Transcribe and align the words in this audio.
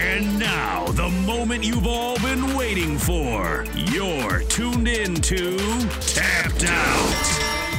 And 0.00 0.38
now, 0.38 0.86
the 0.92 1.08
moment 1.26 1.64
you've 1.64 1.88
all 1.88 2.16
been 2.20 2.54
waiting 2.54 2.96
for. 2.96 3.64
You're 3.74 4.40
tuned 4.44 4.86
in 4.86 5.16
to 5.16 5.58
Tapped 6.00 6.64
Out. 6.64 7.24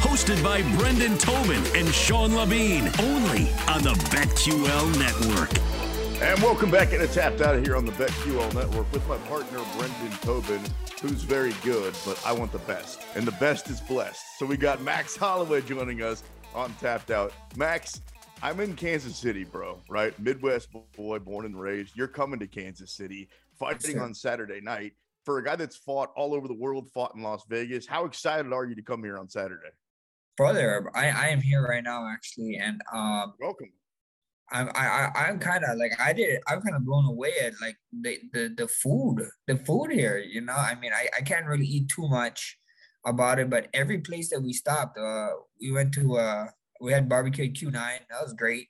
Hosted 0.01 0.43
by 0.43 0.61
Brendan 0.77 1.17
Tobin 1.17 1.63
and 1.75 1.87
Sean 1.87 2.35
Levine, 2.35 2.91
only 2.99 3.49
on 3.69 3.83
the 3.83 3.95
BetQL 4.11 4.99
Network. 4.99 5.49
And 6.21 6.37
welcome 6.41 6.69
back 6.69 6.91
into 6.91 7.07
Tapped 7.07 7.39
Out 7.39 7.65
here 7.65 7.77
on 7.77 7.85
the 7.85 7.93
BetQL 7.93 8.53
Network 8.53 8.91
with 8.91 9.07
my 9.07 9.17
partner 9.19 9.59
Brendan 9.77 10.11
Tobin, 10.19 10.61
who's 11.01 11.23
very 11.23 11.53
good, 11.63 11.95
but 12.05 12.21
I 12.25 12.33
want 12.33 12.51
the 12.51 12.59
best. 12.59 13.01
And 13.15 13.25
the 13.25 13.31
best 13.31 13.69
is 13.69 13.79
blessed. 13.79 14.37
So 14.37 14.45
we 14.45 14.57
got 14.57 14.81
Max 14.81 15.15
Holloway 15.15 15.61
joining 15.61 16.01
us 16.01 16.23
on 16.53 16.73
Tapped 16.81 17.11
Out. 17.11 17.31
Max, 17.55 18.01
I'm 18.41 18.59
in 18.61 18.75
Kansas 18.75 19.17
City, 19.17 19.43
bro, 19.43 19.79
right? 19.89 20.17
Midwest 20.19 20.69
boy, 20.95 21.19
born 21.19 21.45
and 21.45 21.59
raised. 21.59 21.95
You're 21.97 22.07
coming 22.07 22.39
to 22.39 22.47
Kansas 22.47 22.91
City, 22.93 23.27
fighting 23.59 23.95
Sure. 23.95 24.03
on 24.03 24.13
Saturday 24.13 24.61
night. 24.61 24.93
For 25.25 25.39
a 25.39 25.43
guy 25.43 25.57
that's 25.57 25.75
fought 25.75 26.11
all 26.15 26.33
over 26.33 26.47
the 26.47 26.53
world, 26.53 26.89
fought 26.93 27.13
in 27.15 27.21
Las 27.21 27.43
Vegas, 27.49 27.85
how 27.85 28.05
excited 28.05 28.53
are 28.53 28.65
you 28.65 28.75
to 28.75 28.81
come 28.81 29.03
here 29.03 29.17
on 29.17 29.29
Saturday? 29.29 29.69
brother 30.37 30.89
i 30.95 31.07
i 31.09 31.27
am 31.27 31.41
here 31.41 31.61
right 31.67 31.83
now 31.83 32.07
actually 32.07 32.55
and 32.55 32.81
um 32.93 33.33
Welcome. 33.41 33.73
i'm 34.53 34.69
i, 34.73 35.09
I 35.13 35.25
i'm 35.27 35.37
kind 35.37 35.65
of 35.65 35.77
like 35.77 35.91
i 35.99 36.13
did 36.13 36.39
i'm 36.47 36.61
kind 36.61 36.77
of 36.77 36.85
blown 36.85 37.03
away 37.07 37.33
at 37.43 37.51
like 37.61 37.75
the, 37.91 38.17
the 38.31 38.53
the 38.55 38.67
food 38.69 39.27
the 39.47 39.57
food 39.57 39.91
here 39.91 40.17
you 40.17 40.39
know 40.39 40.53
i 40.55 40.75
mean 40.75 40.93
i 40.93 41.09
i 41.17 41.21
can't 41.23 41.45
really 41.45 41.65
eat 41.65 41.89
too 41.89 42.07
much 42.07 42.57
about 43.05 43.37
it 43.39 43.49
but 43.49 43.67
every 43.73 43.97
place 43.97 44.29
that 44.29 44.39
we 44.41 44.53
stopped 44.53 44.97
uh 44.97 45.27
we 45.59 45.73
went 45.73 45.93
to 45.95 46.15
uh 46.15 46.45
we 46.79 46.91
had 46.91 47.09
barbecue 47.09 47.51
q9 47.51 47.73
that 47.73 48.21
was 48.21 48.33
great 48.33 48.67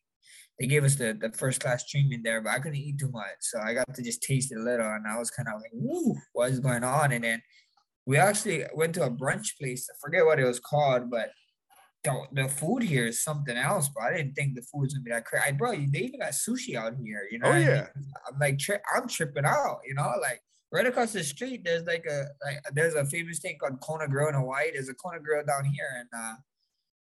they 0.60 0.68
gave 0.68 0.84
us 0.84 0.96
the, 0.96 1.18
the 1.20 1.32
first 1.32 1.62
class 1.62 1.86
treatment 1.86 2.24
there, 2.24 2.42
but 2.42 2.52
I 2.52 2.60
couldn't 2.60 2.78
eat 2.78 3.00
too 3.00 3.10
much. 3.12 3.38
So 3.40 3.60
I 3.60 3.74
got 3.74 3.94
to 3.96 4.04
just 4.04 4.22
taste 4.22 4.52
it 4.52 4.58
a 4.58 4.62
little 4.62 4.86
and 4.86 5.08
I 5.08 5.18
was 5.18 5.32
kind 5.32 5.48
of 5.48 5.62
like, 5.62 5.72
woo, 5.72 6.16
what 6.34 6.52
is 6.52 6.60
going 6.60 6.84
on? 6.84 7.14
And 7.14 7.24
then 7.24 7.42
we 8.06 8.18
actually 8.18 8.66
went 8.74 8.94
to 8.96 9.04
a 9.04 9.10
brunch 9.10 9.58
place. 9.58 9.88
I 9.90 9.96
forget 10.02 10.26
what 10.26 10.40
it 10.40 10.44
was 10.44 10.60
called, 10.60 11.10
but 11.10 11.30
the, 12.04 12.24
the 12.34 12.50
food 12.50 12.84
here 12.84 13.08
is 13.08 13.24
something 13.24 13.56
else, 13.56 13.88
bro. 13.88 14.06
I 14.06 14.18
didn't 14.18 14.34
think 14.34 14.56
the 14.56 14.62
food 14.62 14.82
was 14.82 14.94
gonna 14.94 15.04
be 15.04 15.12
that 15.12 15.26
crazy. 15.26 15.52
Bro, 15.54 15.72
they 15.72 16.00
even 16.00 16.20
got 16.20 16.32
sushi 16.32 16.76
out 16.76 16.94
here, 17.02 17.28
you 17.30 17.40
know. 17.40 17.48
Oh, 17.48 17.52
what 17.52 17.58
I 17.58 17.60
mean? 17.60 17.68
yeah. 17.68 17.88
I'm 18.28 18.40
like, 18.40 18.60
tri- 18.60 18.80
I'm 18.96 19.08
tripping 19.08 19.46
out, 19.46 19.80
you 19.86 19.94
know, 19.96 20.14
like 20.22 20.42
right 20.72 20.88
across 20.88 21.14
the 21.14 21.24
street, 21.24 21.62
there's 21.64 21.84
like 21.84 22.06
a 22.10 22.28
like 22.46 22.62
there's 22.74 22.96
a 22.96 23.06
famous 23.06 23.40
thing 23.40 23.58
called 23.60 23.82
Kona 23.82 24.08
Grill 24.08 24.30
in 24.30 24.36
Hawaii. 24.36 24.72
There's 24.74 24.90
a 24.90 24.94
Kona 24.94 25.20
Grill 25.20 25.46
down 25.46 25.66
here, 25.66 25.90
and 26.00 26.10
uh 26.18 26.36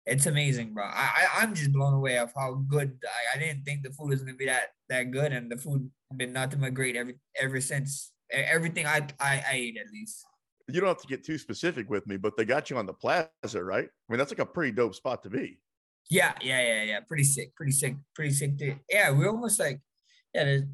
it's 0.06 0.26
amazing, 0.26 0.74
bro. 0.74 0.84
I, 0.84 1.10
I 1.16 1.42
I'm 1.42 1.54
just 1.54 1.72
blown 1.72 1.94
away 1.94 2.18
of 2.18 2.32
how 2.36 2.54
good. 2.68 2.98
I, 3.04 3.36
I 3.36 3.40
didn't 3.40 3.64
think 3.64 3.82
the 3.82 3.90
food 3.90 4.10
was 4.10 4.20
gonna 4.20 4.34
be 4.34 4.46
that 4.46 4.68
that 4.88 5.10
good, 5.10 5.32
and 5.32 5.50
the 5.50 5.56
food 5.56 5.90
been 6.16 6.32
nothing 6.32 6.60
but 6.60 6.74
great 6.74 6.96
ever 6.96 7.12
ever 7.40 7.60
since. 7.60 8.12
Everything 8.30 8.86
I 8.86 9.06
I, 9.18 9.44
I 9.48 9.52
ate 9.52 9.76
at 9.78 9.92
least. 9.92 10.24
You 10.68 10.80
don't 10.80 10.88
have 10.88 11.02
to 11.02 11.06
get 11.06 11.24
too 11.24 11.38
specific 11.38 11.90
with 11.90 12.06
me, 12.06 12.16
but 12.16 12.36
they 12.36 12.44
got 12.44 12.70
you 12.70 12.78
on 12.78 12.86
the 12.86 12.94
plaza, 12.94 13.28
right? 13.62 13.84
I 13.84 14.12
mean, 14.12 14.18
that's 14.18 14.32
like 14.32 14.38
a 14.38 14.46
pretty 14.46 14.72
dope 14.72 14.94
spot 14.94 15.22
to 15.24 15.30
be. 15.30 15.58
Yeah, 16.10 16.32
yeah, 16.42 16.60
yeah, 16.60 16.82
yeah. 16.84 17.00
Pretty 17.00 17.24
sick, 17.24 17.54
pretty 17.54 17.72
sick, 17.72 17.96
pretty 18.14 18.32
sick. 18.32 18.56
To, 18.58 18.74
yeah, 18.88 19.10
we're 19.10 19.28
almost 19.28 19.60
like, 19.60 19.80
yeah, 20.32 20.44
the, 20.44 20.68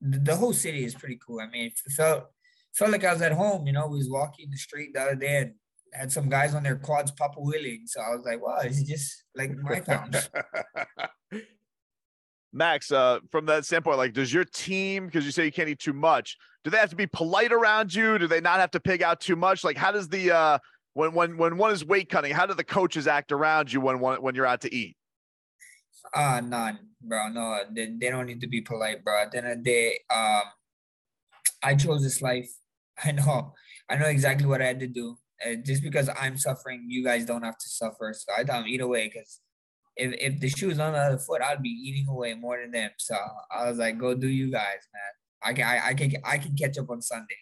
the 0.00 0.36
whole 0.36 0.52
city 0.52 0.84
is 0.84 0.94
pretty 0.94 1.18
cool. 1.24 1.40
I 1.40 1.48
mean, 1.48 1.66
it 1.66 1.92
felt 1.92 2.26
felt 2.74 2.90
like 2.90 3.04
I 3.04 3.12
was 3.12 3.22
at 3.22 3.32
home. 3.32 3.66
You 3.66 3.72
know, 3.72 3.86
we 3.86 3.98
was 3.98 4.10
walking 4.10 4.50
the 4.50 4.56
street 4.56 4.90
the 4.94 5.02
other 5.02 5.14
day 5.14 5.38
and 5.38 5.54
had 5.92 6.12
some 6.12 6.28
guys 6.28 6.54
on 6.54 6.62
their 6.62 6.76
quads 6.76 7.10
papa 7.10 7.40
wheeling. 7.40 7.82
So 7.86 8.00
I 8.00 8.14
was 8.14 8.24
like, 8.24 8.42
wow, 8.42 8.58
this 8.62 8.78
is 8.78 8.84
just 8.84 9.24
like 9.34 9.52
my 9.56 9.80
town. 9.80 10.12
Max, 12.52 12.90
uh, 12.90 13.18
from 13.30 13.46
that 13.46 13.64
standpoint, 13.64 13.98
like, 13.98 14.12
does 14.12 14.32
your 14.32 14.44
team, 14.44 15.06
because 15.06 15.24
you 15.24 15.30
say 15.30 15.44
you 15.44 15.52
can't 15.52 15.68
eat 15.68 15.78
too 15.78 15.92
much, 15.92 16.36
do 16.64 16.70
they 16.70 16.78
have 16.78 16.90
to 16.90 16.96
be 16.96 17.06
polite 17.06 17.52
around 17.52 17.94
you? 17.94 18.18
Do 18.18 18.26
they 18.26 18.40
not 18.40 18.60
have 18.60 18.70
to 18.72 18.80
pig 18.80 19.02
out 19.02 19.20
too 19.20 19.36
much? 19.36 19.62
Like, 19.62 19.76
how 19.76 19.92
does 19.92 20.08
the 20.08 20.32
uh, 20.32 20.58
when 20.94 21.12
when 21.12 21.36
when 21.36 21.58
one 21.58 21.70
is 21.72 21.84
weight 21.84 22.08
cutting, 22.08 22.32
how 22.32 22.46
do 22.46 22.54
the 22.54 22.64
coaches 22.64 23.06
act 23.06 23.30
around 23.30 23.70
you 23.72 23.80
when 23.80 24.00
when 24.00 24.22
when 24.22 24.34
you're 24.34 24.46
out 24.46 24.62
to 24.62 24.74
eat? 24.74 24.96
Uh 26.14 26.40
none, 26.42 26.78
bro. 27.02 27.28
No, 27.28 27.60
they, 27.70 27.92
they 28.00 28.08
don't 28.08 28.26
need 28.26 28.40
to 28.40 28.46
be 28.46 28.62
polite, 28.62 29.04
bro. 29.04 29.22
At 29.22 29.32
the 29.32 29.38
end 29.38 29.46
of 29.46 29.58
the 29.58 29.62
day, 29.62 29.98
um, 30.14 30.42
I 31.62 31.74
chose 31.74 32.02
this 32.02 32.22
life. 32.22 32.50
I 33.04 33.12
know, 33.12 33.52
I 33.90 33.96
know 33.96 34.06
exactly 34.06 34.46
what 34.46 34.62
I 34.62 34.66
had 34.66 34.80
to 34.80 34.86
do. 34.86 35.18
Uh, 35.44 35.54
just 35.64 35.82
because 35.82 36.08
I'm 36.18 36.38
suffering, 36.38 36.86
you 36.88 37.04
guys 37.04 37.26
don't 37.26 37.42
have 37.42 37.58
to 37.58 37.68
suffer. 37.68 38.14
So 38.16 38.32
I 38.36 38.42
don't 38.42 38.68
eat 38.68 38.80
away 38.80 39.10
because 39.12 39.40
if 39.96 40.14
if 40.18 40.40
the 40.40 40.48
shoe 40.48 40.70
shoes 40.70 40.78
on 40.78 40.92
the 40.92 40.98
other 40.98 41.18
foot, 41.18 41.42
I'd 41.42 41.62
be 41.62 41.68
eating 41.68 42.06
away 42.08 42.34
more 42.34 42.58
than 42.60 42.70
them. 42.70 42.90
So 42.98 43.16
I 43.50 43.68
was 43.68 43.78
like, 43.78 43.98
go 43.98 44.14
do 44.14 44.28
you 44.28 44.50
guys, 44.50 44.80
man. 44.94 45.12
I 45.42 45.52
can 45.52 45.64
I, 45.64 45.88
I 45.88 45.94
can 45.94 46.12
I 46.24 46.38
can 46.38 46.56
catch 46.56 46.78
up 46.78 46.90
on 46.90 47.02
Sunday. 47.02 47.36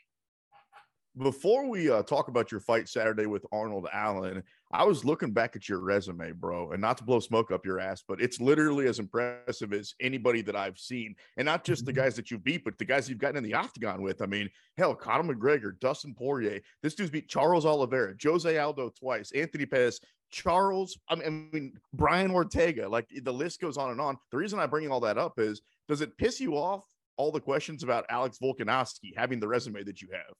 Before 1.16 1.68
we 1.68 1.90
uh, 1.90 2.02
talk 2.02 2.26
about 2.26 2.50
your 2.50 2.60
fight 2.60 2.88
Saturday 2.88 3.26
with 3.26 3.46
Arnold 3.52 3.86
Allen, 3.92 4.42
I 4.72 4.84
was 4.84 5.04
looking 5.04 5.32
back 5.32 5.54
at 5.54 5.68
your 5.68 5.78
resume, 5.78 6.32
bro, 6.32 6.72
and 6.72 6.80
not 6.80 6.98
to 6.98 7.04
blow 7.04 7.20
smoke 7.20 7.52
up 7.52 7.64
your 7.64 7.78
ass, 7.78 8.02
but 8.06 8.20
it's 8.20 8.40
literally 8.40 8.88
as 8.88 8.98
impressive 8.98 9.72
as 9.72 9.94
anybody 10.00 10.42
that 10.42 10.56
I've 10.56 10.78
seen, 10.78 11.14
and 11.36 11.46
not 11.46 11.64
just 11.64 11.86
the 11.86 11.92
guys 11.92 12.16
that 12.16 12.30
you 12.30 12.38
beat, 12.38 12.64
but 12.64 12.76
the 12.78 12.84
guys 12.84 13.08
you've 13.08 13.18
gotten 13.18 13.36
in 13.36 13.44
the 13.44 13.54
octagon 13.54 14.02
with. 14.02 14.20
I 14.20 14.26
mean, 14.26 14.50
hell, 14.76 14.94
Conor 14.94 15.34
McGregor, 15.34 15.78
Dustin 15.78 16.14
Poirier, 16.14 16.60
this 16.82 16.94
dude's 16.94 17.10
beat 17.10 17.28
Charles 17.28 17.66
Oliveira, 17.66 18.14
Jose 18.22 18.58
Aldo 18.58 18.90
twice, 18.98 19.30
Anthony 19.32 19.66
Pettis, 19.66 20.00
Charles, 20.34 20.98
I 21.08 21.14
mean, 21.14 21.24
I 21.26 21.56
mean, 21.56 21.78
Brian 21.92 22.32
Ortega. 22.32 22.88
Like 22.88 23.08
the 23.22 23.32
list 23.32 23.60
goes 23.60 23.76
on 23.76 23.92
and 23.92 24.00
on. 24.00 24.16
The 24.32 24.36
reason 24.36 24.58
I'm 24.58 24.70
bringing 24.70 24.90
all 24.90 25.00
that 25.00 25.16
up 25.18 25.38
is, 25.38 25.62
does 25.88 26.00
it 26.00 26.18
piss 26.18 26.40
you 26.40 26.56
off 26.56 26.84
all 27.16 27.30
the 27.30 27.40
questions 27.40 27.84
about 27.84 28.06
Alex 28.10 28.38
Volkanovski 28.42 29.16
having 29.16 29.38
the 29.38 29.46
resume 29.46 29.84
that 29.84 30.02
you 30.02 30.08
have? 30.12 30.34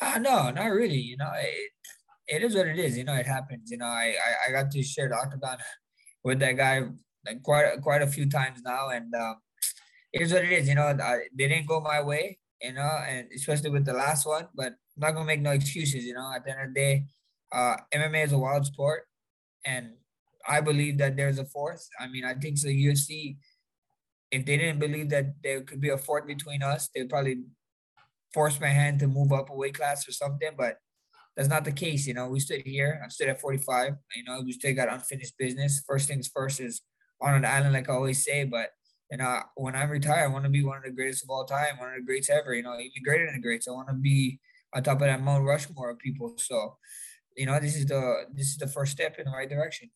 Uh, 0.00 0.18
no, 0.18 0.50
not 0.50 0.68
really. 0.68 0.96
You 0.96 1.18
know, 1.18 1.30
it, 1.38 1.70
it 2.30 2.44
is 2.44 2.54
what 2.54 2.68
it 2.68 2.78
is. 2.78 2.96
You 2.96 3.04
know, 3.04 3.14
it 3.14 3.26
happens. 3.26 3.70
You 3.70 3.78
know, 3.78 3.86
I 3.86 4.14
I, 4.26 4.48
I 4.48 4.52
got 4.52 4.70
to 4.70 4.82
share 4.82 5.08
the 5.08 5.16
octagon 5.16 5.58
with 6.22 6.38
that 6.40 6.56
guy 6.56 6.82
like 7.26 7.42
quite 7.42 7.80
quite 7.82 8.02
a 8.02 8.06
few 8.06 8.28
times 8.30 8.60
now, 8.64 8.88
and 8.90 9.12
um, 9.14 9.36
it 10.12 10.22
is 10.22 10.32
what 10.32 10.44
it 10.44 10.52
is. 10.52 10.68
You 10.68 10.76
know, 10.76 10.86
I, 10.86 11.18
they 11.36 11.48
didn't 11.48 11.66
go 11.66 11.80
my 11.80 12.00
way. 12.00 12.38
You 12.62 12.74
know, 12.74 12.98
and 13.08 13.26
especially 13.34 13.70
with 13.70 13.86
the 13.86 13.94
last 13.94 14.26
one, 14.26 14.46
but 14.54 14.66
I'm 14.66 15.00
not 15.00 15.12
gonna 15.12 15.24
make 15.24 15.40
no 15.40 15.50
excuses. 15.50 16.04
You 16.04 16.14
know, 16.14 16.30
at 16.34 16.44
the 16.44 16.52
end 16.52 16.60
of 16.60 16.74
the 16.74 16.80
day, 16.80 17.04
uh, 17.52 17.76
MMA 17.92 18.24
is 18.26 18.32
a 18.32 18.38
wild 18.38 18.66
sport, 18.66 19.04
and 19.64 19.94
I 20.48 20.60
believe 20.60 20.98
that 20.98 21.16
there's 21.16 21.38
a 21.38 21.46
fourth. 21.46 21.88
I 21.98 22.06
mean, 22.06 22.24
I 22.24 22.34
think 22.34 22.60
the 22.60 22.86
UFC. 22.86 23.36
If 24.30 24.46
they 24.46 24.56
didn't 24.56 24.78
believe 24.78 25.08
that 25.10 25.42
there 25.42 25.62
could 25.62 25.80
be 25.80 25.88
a 25.88 25.98
fourth 25.98 26.24
between 26.24 26.62
us, 26.62 26.88
they'd 26.94 27.08
probably 27.08 27.38
force 28.32 28.60
my 28.60 28.68
hand 28.68 29.00
to 29.00 29.08
move 29.08 29.32
up 29.32 29.50
a 29.50 29.54
weight 29.54 29.74
class 29.74 30.08
or 30.08 30.12
something, 30.12 30.50
but 30.56 30.76
that's 31.36 31.48
not 31.48 31.64
the 31.64 31.72
case. 31.72 32.06
You 32.06 32.14
know, 32.14 32.28
we 32.28 32.40
stood 32.40 32.62
here. 32.64 33.00
I 33.04 33.08
stood 33.08 33.28
at 33.28 33.40
45. 33.40 33.94
You 34.16 34.24
know, 34.24 34.42
we 34.42 34.52
still 34.52 34.74
got 34.74 34.92
unfinished 34.92 35.38
business. 35.38 35.82
First 35.86 36.08
things 36.08 36.28
first 36.28 36.60
is 36.60 36.82
on 37.20 37.34
an 37.34 37.44
island, 37.44 37.72
like 37.72 37.88
I 37.88 37.94
always 37.94 38.24
say. 38.24 38.44
But 38.44 38.70
you 39.10 39.18
know, 39.18 39.40
when 39.56 39.74
I 39.74 39.84
retire, 39.84 40.24
I 40.24 40.28
want 40.28 40.44
to 40.44 40.50
be 40.50 40.64
one 40.64 40.78
of 40.78 40.84
the 40.84 40.90
greatest 40.90 41.24
of 41.24 41.30
all 41.30 41.44
time, 41.44 41.78
one 41.78 41.90
of 41.90 41.96
the 41.96 42.02
greats 42.06 42.30
ever. 42.30 42.54
You 42.54 42.62
know, 42.62 42.74
even 42.78 43.02
greater 43.04 43.26
than 43.26 43.34
the 43.34 43.42
greats. 43.42 43.68
I 43.68 43.72
want 43.72 43.88
to 43.88 43.94
be 43.94 44.38
on 44.74 44.82
top 44.82 45.00
of 45.00 45.06
that 45.06 45.22
Mount 45.22 45.44
Rushmore 45.44 45.90
of 45.90 45.98
people. 45.98 46.34
So, 46.36 46.76
you 47.36 47.46
know, 47.46 47.58
this 47.60 47.76
is 47.76 47.86
the 47.86 48.24
this 48.32 48.48
is 48.48 48.58
the 48.58 48.68
first 48.68 48.92
step 48.92 49.18
in 49.18 49.24
the 49.24 49.30
right 49.30 49.48
direction. 49.48 49.90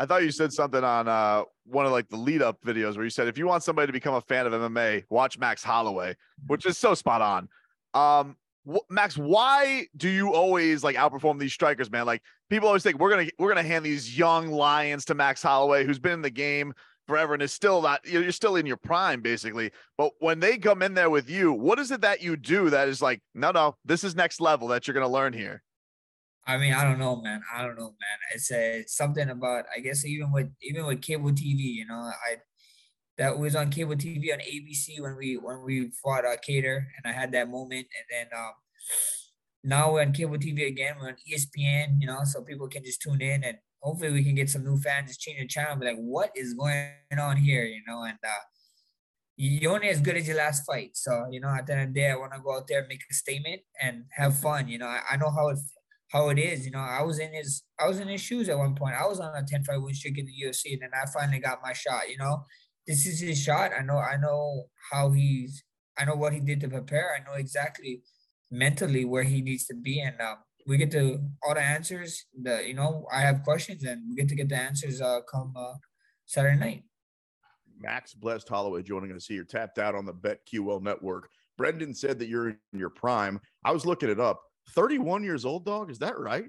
I 0.00 0.06
thought 0.06 0.22
you 0.22 0.30
said 0.30 0.52
something 0.52 0.84
on 0.84 1.08
uh, 1.08 1.42
one 1.64 1.84
of 1.84 1.90
like 1.90 2.08
the 2.08 2.16
lead 2.16 2.40
up 2.40 2.62
videos 2.62 2.94
where 2.94 3.04
you 3.04 3.10
said 3.10 3.26
if 3.26 3.36
you 3.36 3.46
want 3.46 3.64
somebody 3.64 3.88
to 3.88 3.92
become 3.92 4.14
a 4.14 4.20
fan 4.20 4.46
of 4.46 4.52
MMA, 4.52 5.04
watch 5.10 5.38
Max 5.38 5.64
Holloway, 5.64 6.14
which 6.46 6.66
is 6.66 6.78
so 6.78 6.94
spot 6.94 7.20
on. 7.20 7.48
Um, 7.94 8.36
Max, 8.90 9.16
why 9.16 9.86
do 9.96 10.08
you 10.08 10.34
always 10.34 10.84
like 10.84 10.96
outperform 10.96 11.38
these 11.38 11.52
strikers, 11.52 11.90
man? 11.90 12.06
Like 12.06 12.22
people 12.50 12.68
always 12.68 12.82
think 12.82 12.98
we're 12.98 13.10
gonna 13.10 13.28
we're 13.38 13.48
gonna 13.48 13.62
hand 13.62 13.84
these 13.84 14.16
young 14.16 14.50
lions 14.50 15.04
to 15.06 15.14
Max 15.14 15.42
Holloway, 15.42 15.84
who's 15.84 15.98
been 15.98 16.12
in 16.12 16.22
the 16.22 16.30
game 16.30 16.74
forever 17.06 17.32
and 17.32 17.42
is 17.42 17.52
still 17.52 17.80
not 17.80 18.06
you're 18.06 18.30
still 18.32 18.56
in 18.56 18.66
your 18.66 18.76
prime 18.76 19.22
basically. 19.22 19.70
But 19.96 20.12
when 20.20 20.40
they 20.40 20.58
come 20.58 20.82
in 20.82 20.94
there 20.94 21.10
with 21.10 21.30
you, 21.30 21.52
what 21.52 21.78
is 21.78 21.90
it 21.90 22.02
that 22.02 22.22
you 22.22 22.36
do 22.36 22.70
that 22.70 22.88
is 22.88 23.00
like, 23.00 23.22
no, 23.34 23.50
no, 23.50 23.76
this 23.84 24.04
is 24.04 24.14
next 24.14 24.40
level 24.40 24.68
that 24.68 24.86
you're 24.86 24.94
gonna 24.94 25.08
learn 25.08 25.32
here? 25.32 25.62
I 26.46 26.56
mean, 26.56 26.72
I 26.72 26.84
don't 26.84 26.98
know, 26.98 27.16
man. 27.16 27.42
I 27.54 27.62
don't 27.62 27.76
know, 27.76 27.88
man. 27.88 28.18
It's, 28.34 28.50
a, 28.50 28.80
it's 28.80 28.96
something 28.96 29.28
about 29.28 29.64
I 29.74 29.80
guess 29.80 30.04
even 30.04 30.32
with 30.32 30.50
even 30.62 30.86
with 30.86 31.02
cable 31.02 31.30
TV, 31.30 31.58
you 31.58 31.86
know, 31.86 31.94
I 31.94 32.36
that 33.18 33.36
was 33.36 33.56
on 33.56 33.70
cable 33.70 33.96
TV 33.96 34.32
on 34.32 34.38
ABC 34.38 35.00
when 35.00 35.16
we 35.16 35.36
when 35.36 35.62
we 35.64 35.90
fought 36.02 36.24
uh, 36.24 36.36
Kattar, 36.36 36.84
and 36.96 37.04
I 37.04 37.12
had 37.12 37.32
that 37.32 37.50
moment, 37.50 37.86
and 37.98 38.06
then 38.10 38.26
um, 38.38 38.52
now 39.64 39.92
we're 39.92 40.02
on 40.02 40.12
cable 40.12 40.36
TV 40.36 40.68
again. 40.68 40.94
We're 41.00 41.08
on 41.08 41.16
ESPN, 41.28 42.00
you 42.00 42.06
know, 42.06 42.20
so 42.24 42.42
people 42.42 42.68
can 42.68 42.84
just 42.84 43.02
tune 43.02 43.20
in, 43.20 43.42
and 43.42 43.58
hopefully 43.82 44.12
we 44.12 44.24
can 44.24 44.36
get 44.36 44.48
some 44.48 44.64
new 44.64 44.78
fans, 44.78 45.08
just 45.08 45.20
change 45.20 45.40
the 45.40 45.48
channel, 45.48 45.76
be 45.76 45.86
like, 45.86 45.96
what 45.96 46.30
is 46.36 46.54
going 46.54 46.90
on 47.18 47.36
here, 47.36 47.64
you 47.64 47.82
know, 47.86 48.04
and 48.04 48.18
uh, 48.24 48.42
you're 49.36 49.74
only 49.74 49.88
as 49.88 50.00
good 50.00 50.16
as 50.16 50.26
your 50.26 50.36
last 50.36 50.64
fight. 50.64 50.90
So 50.94 51.26
you 51.30 51.40
know, 51.40 51.48
at 51.48 51.66
the 51.66 51.72
end 51.72 51.82
of 51.82 51.94
the 51.94 52.00
day, 52.00 52.10
I 52.10 52.16
want 52.16 52.32
to 52.34 52.40
go 52.40 52.56
out 52.56 52.68
there, 52.68 52.86
make 52.88 53.02
a 53.10 53.14
statement, 53.14 53.62
and 53.82 54.04
have 54.12 54.38
fun. 54.38 54.68
You 54.68 54.78
know, 54.78 54.86
I, 54.86 55.00
I 55.10 55.16
know 55.16 55.30
how 55.30 55.48
it 55.48 55.58
how 56.12 56.28
it 56.28 56.38
is. 56.38 56.64
You 56.64 56.70
know, 56.70 56.78
I 56.78 57.02
was 57.02 57.18
in 57.18 57.32
his 57.32 57.64
I 57.80 57.88
was 57.88 57.98
in 57.98 58.06
his 58.06 58.20
shoes 58.20 58.48
at 58.48 58.58
one 58.58 58.76
point. 58.76 58.94
I 58.94 59.06
was 59.06 59.18
on 59.18 59.34
a 59.34 59.44
10 59.44 59.64
fight 59.64 59.82
win 59.82 59.94
streak 59.94 60.18
in 60.18 60.26
the 60.26 60.46
UFC, 60.46 60.74
and 60.74 60.82
then 60.82 60.90
I 60.94 61.04
finally 61.10 61.40
got 61.40 61.58
my 61.62 61.72
shot. 61.72 62.08
You 62.08 62.18
know, 62.18 62.44
this 62.88 63.06
is 63.06 63.20
his 63.20 63.40
shot. 63.40 63.70
I 63.78 63.82
know 63.82 63.98
I 63.98 64.16
know 64.16 64.64
how 64.90 65.10
he's 65.10 65.62
I 65.98 66.06
know 66.06 66.16
what 66.16 66.32
he 66.32 66.40
did 66.40 66.60
to 66.62 66.68
prepare. 66.68 67.14
I 67.14 67.22
know 67.22 67.36
exactly 67.36 68.02
mentally 68.50 69.04
where 69.04 69.22
he 69.22 69.42
needs 69.42 69.66
to 69.66 69.74
be 69.74 70.00
and 70.00 70.18
um, 70.22 70.38
we 70.66 70.78
get 70.78 70.90
to 70.92 71.20
all 71.42 71.54
the 71.54 71.60
answers 71.60 72.24
the 72.42 72.66
you 72.66 72.72
know 72.72 73.06
I 73.12 73.20
have 73.20 73.44
questions 73.44 73.84
and 73.84 74.02
we 74.08 74.16
get 74.16 74.28
to 74.30 74.34
get 74.34 74.48
the 74.48 74.56
answers 74.56 75.02
uh 75.02 75.20
come 75.30 75.52
uh, 75.54 75.74
Saturday 76.24 76.58
night. 76.58 76.82
Max 77.78 78.14
Blessed 78.14 78.48
Holloway 78.48 78.82
joining 78.82 79.12
us 79.12 79.26
here, 79.26 79.44
tapped 79.44 79.78
out 79.78 79.94
on 79.94 80.04
the 80.04 80.14
BetQL 80.14 80.82
network. 80.82 81.28
Brendan 81.58 81.94
said 81.94 82.18
that 82.18 82.28
you're 82.28 82.48
in 82.48 82.58
your 82.72 82.90
prime. 82.90 83.38
I 83.64 83.70
was 83.70 83.84
looking 83.86 84.08
it 84.08 84.18
up. 84.18 84.40
31 84.70 85.22
years 85.22 85.44
old, 85.44 85.64
dog. 85.64 85.90
Is 85.90 85.98
that 85.98 86.18
right? 86.18 86.46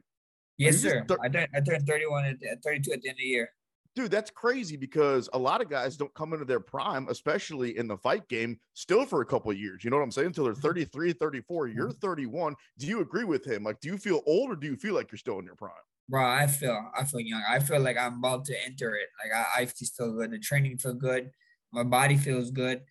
Yes, 0.57 0.77
sir. 0.77 1.05
Th- 1.07 1.19
I, 1.23 1.29
turned, 1.29 1.47
I 1.55 1.61
turned 1.61 1.85
31 1.87 2.25
at 2.25 2.63
32 2.63 2.91
at 2.91 3.01
the 3.01 3.09
end 3.09 3.13
of 3.13 3.17
the 3.17 3.23
year 3.23 3.49
dude, 3.95 4.11
that's 4.11 4.31
crazy 4.31 4.77
because 4.77 5.29
a 5.33 5.37
lot 5.37 5.61
of 5.61 5.69
guys 5.69 5.97
don't 5.97 6.13
come 6.13 6.33
into 6.33 6.45
their 6.45 6.59
prime, 6.59 7.07
especially 7.09 7.77
in 7.77 7.87
the 7.87 7.97
fight 7.97 8.27
game, 8.29 8.59
still 8.73 9.05
for 9.05 9.21
a 9.21 9.25
couple 9.25 9.51
of 9.51 9.57
years. 9.57 9.83
You 9.83 9.89
know 9.89 9.97
what 9.97 10.03
I'm 10.03 10.11
saying? 10.11 10.27
Until 10.27 10.45
they're 10.45 10.53
mm-hmm. 10.53 10.61
33, 10.61 11.13
34. 11.13 11.67
You're 11.67 11.87
mm-hmm. 11.89 11.99
31. 11.99 12.55
Do 12.77 12.87
you 12.87 13.01
agree 13.01 13.23
with 13.23 13.45
him? 13.45 13.63
Like, 13.63 13.79
do 13.79 13.89
you 13.89 13.97
feel 13.97 14.21
old 14.25 14.51
or 14.51 14.55
do 14.55 14.67
you 14.67 14.75
feel 14.75 14.95
like 14.95 15.11
you're 15.11 15.17
still 15.17 15.39
in 15.39 15.45
your 15.45 15.55
prime? 15.55 15.71
Bro, 16.09 16.25
I 16.25 16.47
feel 16.47 16.89
I 16.97 17.03
feel 17.03 17.19
young. 17.19 17.43
I 17.47 17.59
feel 17.59 17.79
like 17.79 17.95
I'm 17.95 18.17
about 18.17 18.45
to 18.45 18.55
enter 18.65 18.95
it. 18.95 19.09
Like 19.23 19.45
I, 19.45 19.61
I 19.61 19.65
feel 19.67 20.13
good. 20.13 20.31
The 20.31 20.39
training 20.39 20.79
feel 20.79 20.95
good. 20.95 21.29
My 21.71 21.83
body 21.83 22.17
feels 22.17 22.49
good. 22.49 22.81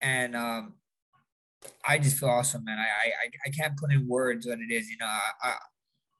And 0.00 0.36
um 0.36 0.74
I 1.86 1.98
just 1.98 2.18
feel 2.18 2.28
awesome, 2.28 2.64
man. 2.64 2.78
I 2.78 3.08
I 3.08 3.30
I 3.46 3.50
can't 3.50 3.76
put 3.76 3.92
in 3.92 4.06
words 4.06 4.46
what 4.46 4.60
it 4.60 4.72
is. 4.72 4.88
You 4.88 4.96
know, 4.98 5.06
I, 5.06 5.20
I 5.42 5.54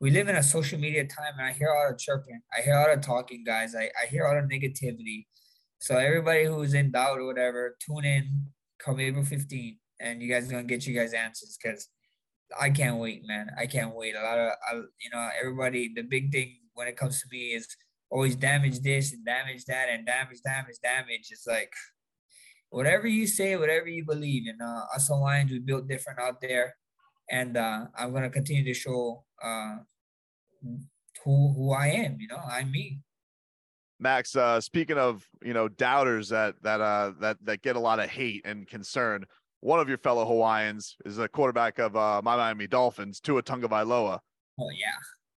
we 0.01 0.11
live 0.11 0.29
in 0.29 0.37
a 0.37 0.43
social 0.43 0.79
media 0.79 1.05
time 1.05 1.35
and 1.39 1.47
I 1.47 1.53
hear 1.53 1.71
all 1.71 1.91
the 1.91 1.97
chirping. 1.97 2.41
I 2.57 2.63
hear 2.63 2.77
all 2.77 2.95
the 2.95 3.01
talking, 3.01 3.43
guys. 3.45 3.75
I, 3.75 3.91
I 4.01 4.07
hear 4.07 4.27
all 4.27 4.35
the 4.35 4.47
negativity. 4.47 5.27
So 5.81 5.97
everybody 5.97 6.45
who's 6.45 6.75
in 6.75 6.93
doubt 6.93 7.19
or 7.19 7.27
whatever, 7.27 7.77
tune 7.85 8.05
in 8.05 8.47
come 8.79 9.01
April 9.01 9.25
15th 9.25 9.77
and 10.01 10.23
you 10.23 10.29
guys 10.29 10.49
gonna 10.49 10.63
get 10.63 10.87
you 10.87 10.95
guys 10.95 11.13
answers 11.13 11.59
because 11.61 11.89
I 12.59 12.71
can't 12.71 12.99
wait, 12.99 13.27
man. 13.27 13.51
I 13.59 13.67
can't 13.67 13.95
wait. 13.95 14.15
A 14.15 14.23
lot 14.23 14.39
of 14.39 14.53
I, 14.71 14.75
you 14.77 15.11
know, 15.13 15.29
everybody 15.41 15.93
the 15.95 16.03
big 16.03 16.31
thing 16.31 16.57
when 16.75 16.87
it 16.87 16.97
comes 16.97 17.21
to 17.21 17.27
me 17.33 17.55
is 17.55 17.67
always 18.11 18.37
damage 18.37 18.81
this 18.81 19.13
and 19.13 19.25
damage 19.25 19.65
that 19.65 19.89
and 19.91 20.07
damage, 20.07 20.41
damage, 20.45 20.77
damage. 20.83 21.29
It's 21.31 21.47
like 21.47 21.73
whatever 22.71 23.09
you 23.09 23.27
say, 23.27 23.57
whatever 23.57 23.89
you 23.89 24.05
believe, 24.05 24.45
you 24.45 24.57
know, 24.57 24.85
us 24.95 25.11
Lions, 25.11 25.51
we 25.51 25.59
built 25.59 25.89
different 25.89 26.21
out 26.21 26.41
there 26.41 26.77
and 27.31 27.57
uh, 27.57 27.87
I'm 27.97 28.13
gonna 28.13 28.31
continue 28.31 28.65
to 28.65 28.75
show 28.75 29.25
uh, 29.43 29.77
who 31.25 31.53
who 31.55 31.73
I 31.73 31.89
am. 31.89 32.17
You 32.21 32.29
know, 32.29 32.41
I'm 32.51 32.71
me. 32.71 33.01
Max, 34.01 34.37
uh, 34.37 34.61
speaking 34.61 34.99
of 34.99 35.27
you 35.43 35.55
know 35.55 35.69
doubters 35.69 36.29
that 36.29 36.55
that 36.63 36.81
uh 36.81 37.13
that 37.21 37.37
that 37.45 37.63
get 37.63 37.77
a 37.77 37.81
lot 37.81 37.99
of 37.99 38.09
hate 38.09 38.43
and 38.45 38.67
concern, 38.67 39.25
one 39.61 39.81
of 39.81 39.89
your 39.89 39.99
fellow 39.99 40.25
Hawaiians 40.25 40.97
is 41.05 41.19
a 41.19 41.29
quarterback 41.29 41.79
of 41.79 41.97
uh, 41.97 42.23
my 42.25 42.37
Miami 42.37 42.67
Dolphins, 42.67 43.21
Tua 43.21 43.43
Tagovailoa. 43.43 44.21
Oh 44.61 44.71
yeah. 44.71 44.87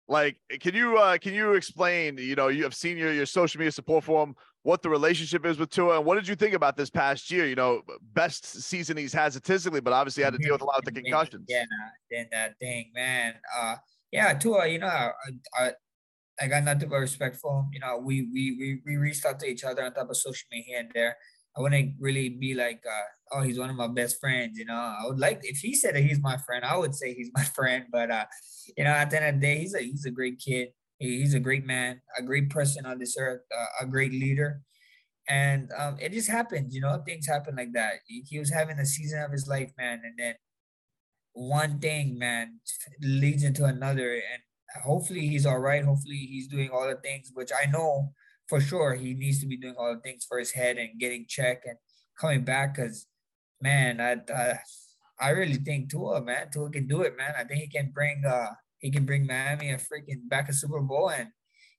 Like, 0.08 0.38
can 0.60 0.74
you 0.74 0.98
uh, 0.98 1.18
can 1.18 1.34
you 1.34 1.54
explain? 1.54 2.18
You 2.18 2.34
know, 2.34 2.48
you 2.48 2.64
have 2.64 2.74
seen 2.74 2.96
your 2.96 3.12
your 3.12 3.26
social 3.26 3.58
media 3.58 3.72
support 3.72 4.04
for 4.04 4.24
him 4.24 4.34
what 4.62 4.82
the 4.82 4.90
relationship 4.90 5.46
is 5.46 5.58
with 5.58 5.70
Tua, 5.70 5.96
and 5.96 6.06
what 6.06 6.16
did 6.16 6.28
you 6.28 6.34
think 6.34 6.54
about 6.54 6.76
this 6.76 6.90
past 6.90 7.30
year? 7.30 7.46
You 7.46 7.54
know, 7.54 7.82
best 8.12 8.44
season 8.44 8.96
he's 8.96 9.12
had 9.12 9.32
statistically, 9.32 9.80
but 9.80 9.92
obviously 9.92 10.22
had 10.22 10.34
to 10.34 10.38
deal 10.38 10.52
with 10.52 10.62
a 10.62 10.66
lot 10.66 10.78
of 10.78 10.84
the 10.84 10.92
concussions. 10.92 11.46
Yeah, 11.48 11.64
then 12.10 12.26
that 12.32 12.58
thing, 12.58 12.90
man. 12.94 13.34
Uh, 13.58 13.76
yeah, 14.12 14.34
Tua. 14.34 14.66
You 14.66 14.80
know, 14.80 14.86
I, 14.86 15.12
I, 15.54 15.72
I 16.40 16.46
got 16.46 16.64
nothing 16.64 16.88
but 16.88 16.96
respect 16.96 17.36
for 17.36 17.60
him. 17.60 17.70
You 17.72 17.80
know, 17.80 17.98
we 17.98 18.28
we 18.32 18.56
we 18.58 18.80
we 18.84 18.96
reached 18.96 19.24
out 19.24 19.40
to 19.40 19.46
each 19.46 19.64
other 19.64 19.82
on 19.82 19.94
top 19.94 20.10
of 20.10 20.16
social 20.16 20.46
media 20.52 20.64
here 20.66 20.80
and 20.80 20.90
there. 20.94 21.16
I 21.56 21.62
wouldn't 21.62 21.94
really 21.98 22.28
be 22.28 22.54
like, 22.54 22.80
uh, 22.86 23.36
oh, 23.36 23.42
he's 23.42 23.58
one 23.58 23.70
of 23.70 23.76
my 23.76 23.88
best 23.88 24.20
friends. 24.20 24.56
You 24.56 24.66
know, 24.66 24.74
I 24.74 25.00
would 25.04 25.18
like 25.18 25.40
if 25.42 25.58
he 25.58 25.74
said 25.74 25.96
that 25.96 26.02
he's 26.02 26.20
my 26.20 26.36
friend, 26.36 26.64
I 26.64 26.76
would 26.76 26.94
say 26.94 27.14
he's 27.14 27.30
my 27.34 27.44
friend. 27.44 27.84
But 27.90 28.10
uh, 28.10 28.26
you 28.76 28.84
know, 28.84 28.90
at 28.90 29.10
the 29.10 29.22
end 29.22 29.36
of 29.36 29.40
the 29.40 29.46
day, 29.46 29.58
he's 29.60 29.74
a 29.74 29.80
he's 29.80 30.04
a 30.04 30.10
great 30.10 30.38
kid 30.38 30.68
he's 31.00 31.34
a 31.34 31.40
great 31.40 31.66
man, 31.66 32.00
a 32.18 32.22
great 32.22 32.50
person 32.50 32.86
on 32.86 32.98
this 32.98 33.16
earth, 33.18 33.40
uh, 33.56 33.84
a 33.84 33.86
great 33.86 34.12
leader. 34.12 34.60
And 35.28 35.70
um, 35.78 35.96
it 36.00 36.12
just 36.12 36.28
happened, 36.28 36.72
you 36.72 36.80
know, 36.80 37.02
things 37.06 37.26
happen 37.26 37.56
like 37.56 37.72
that. 37.72 37.94
He, 38.06 38.24
he 38.28 38.38
was 38.38 38.52
having 38.52 38.78
a 38.78 38.86
season 38.86 39.22
of 39.22 39.32
his 39.32 39.48
life, 39.48 39.70
man. 39.78 40.02
And 40.04 40.14
then 40.18 40.34
one 41.32 41.78
thing, 41.78 42.18
man, 42.18 42.60
leads 43.00 43.44
into 43.44 43.64
another. 43.64 44.12
And 44.12 44.82
hopefully 44.82 45.26
he's 45.26 45.46
all 45.46 45.58
right. 45.58 45.84
Hopefully 45.84 46.16
he's 46.16 46.48
doing 46.48 46.70
all 46.70 46.86
the 46.86 46.96
things, 46.96 47.30
which 47.32 47.50
I 47.52 47.70
know 47.70 48.12
for 48.48 48.60
sure 48.60 48.94
he 48.94 49.14
needs 49.14 49.40
to 49.40 49.46
be 49.46 49.56
doing 49.56 49.76
all 49.78 49.94
the 49.94 50.00
things 50.00 50.26
for 50.28 50.38
his 50.38 50.50
head 50.50 50.76
and 50.76 50.98
getting 50.98 51.26
checked 51.28 51.66
and 51.66 51.76
coming 52.20 52.44
back. 52.44 52.76
Cause 52.76 53.06
man, 53.62 54.00
I, 54.00 54.32
uh, 54.32 54.54
I 55.20 55.30
really 55.30 55.56
think 55.56 55.90
Tua, 55.90 56.22
man, 56.22 56.48
Tua 56.52 56.70
can 56.70 56.88
do 56.88 57.02
it, 57.02 57.16
man. 57.16 57.34
I 57.38 57.44
think 57.44 57.60
he 57.60 57.68
can 57.68 57.92
bring 57.94 58.24
uh 58.26 58.50
he 58.80 58.90
can 58.90 59.06
bring 59.06 59.26
Miami 59.26 59.70
a 59.70 59.76
freaking 59.76 60.28
back 60.28 60.48
a 60.48 60.52
Super 60.52 60.80
Bowl 60.80 61.10
and 61.10 61.28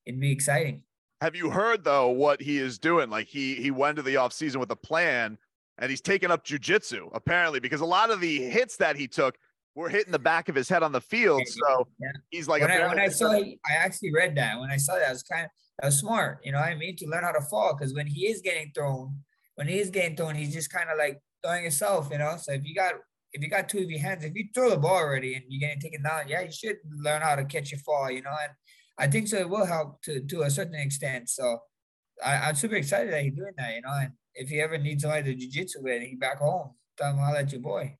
it'd 0.05 0.19
be 0.19 0.31
exciting. 0.31 0.83
Have 1.19 1.35
you 1.35 1.49
heard 1.49 1.83
though 1.83 2.09
what 2.09 2.41
he 2.41 2.57
is 2.57 2.79
doing? 2.79 3.09
Like 3.09 3.27
he 3.27 3.55
he 3.55 3.69
went 3.69 3.97
to 3.97 4.01
the 4.01 4.15
offseason 4.15 4.57
with 4.57 4.71
a 4.71 4.75
plan 4.75 5.37
and 5.77 5.89
he's 5.89 6.01
taken 6.01 6.31
up 6.31 6.45
jujitsu 6.45 7.09
apparently 7.13 7.59
because 7.59 7.81
a 7.81 7.85
lot 7.85 8.09
of 8.09 8.21
the 8.21 8.41
hits 8.43 8.77
that 8.77 8.95
he 8.95 9.07
took 9.07 9.37
were 9.75 9.89
hitting 9.89 10.11
the 10.11 10.19
back 10.19 10.49
of 10.49 10.55
his 10.55 10.67
head 10.67 10.83
on 10.83 10.91
the 10.91 11.01
field. 11.01 11.41
So 11.47 11.87
yeah. 11.99 12.09
he's 12.29 12.47
like, 12.47 12.61
when 12.61 12.71
I, 12.71 12.87
when 12.87 12.99
I 12.99 13.07
saw, 13.07 13.31
I 13.31 13.55
actually 13.69 14.13
read 14.13 14.35
that. 14.35 14.59
When 14.59 14.69
I 14.69 14.77
saw 14.77 14.95
that, 14.95 15.07
I 15.07 15.11
was 15.11 15.23
kind 15.23 15.45
of, 15.45 15.51
that 15.79 15.87
was 15.87 15.99
smart. 15.99 16.39
You 16.43 16.51
know 16.51 16.59
I 16.59 16.75
mean? 16.75 16.95
To 16.97 17.07
learn 17.07 17.23
how 17.23 17.31
to 17.31 17.41
fall. 17.41 17.75
Cause 17.75 17.93
when 17.93 18.07
he 18.07 18.27
is 18.27 18.41
getting 18.41 18.71
thrown, 18.75 19.19
when 19.55 19.67
he 19.67 19.79
is 19.79 19.89
getting 19.89 20.17
thrown, 20.17 20.35
he's 20.35 20.53
just 20.53 20.71
kind 20.71 20.89
of 20.89 20.97
like 20.97 21.21
throwing 21.43 21.63
himself, 21.63 22.09
you 22.11 22.17
know? 22.17 22.35
So 22.37 22.51
if 22.51 22.65
you 22.65 22.75
got 22.75 22.95
if 23.33 23.41
you 23.41 23.49
got 23.49 23.69
two 23.69 23.79
of 23.79 23.89
your 23.89 23.99
hands, 23.99 24.23
if 24.23 24.35
you 24.35 24.45
throw 24.53 24.69
the 24.69 24.77
ball 24.77 24.97
already 24.97 25.35
and 25.35 25.43
you're 25.47 25.59
getting 25.59 25.81
taken 25.81 26.03
down, 26.03 26.27
yeah, 26.27 26.41
you 26.41 26.51
should 26.51 26.77
learn 26.89 27.21
how 27.21 27.35
to 27.35 27.45
catch 27.45 27.71
your 27.71 27.79
fall, 27.79 28.11
you 28.11 28.21
know. 28.21 28.35
And 28.41 28.51
I 28.97 29.07
think 29.07 29.27
so 29.27 29.37
it 29.37 29.49
will 29.49 29.65
help 29.65 30.01
to 30.03 30.21
to 30.21 30.41
a 30.41 30.49
certain 30.49 30.75
extent. 30.75 31.29
So 31.29 31.59
I, 32.23 32.49
am 32.49 32.55
super 32.55 32.75
excited 32.75 33.13
that 33.13 33.23
he's 33.23 33.33
doing 33.33 33.53
that, 33.57 33.75
you 33.75 33.81
know. 33.81 33.93
And 33.93 34.11
if 34.33 34.49
he 34.49 34.59
ever 34.59 34.77
needs 34.77 35.03
somebody 35.03 35.33
to 35.33 35.39
jiu-jitsu 35.39 35.81
with, 35.81 36.03
he 36.03 36.15
back 36.15 36.39
home. 36.39 36.71
Tell 36.97 37.11
him 37.11 37.19
I'll 37.19 37.33
let 37.33 37.51
your 37.51 37.61
boy. 37.61 37.97